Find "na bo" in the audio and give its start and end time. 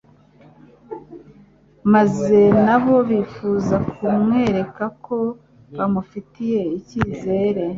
2.65-2.95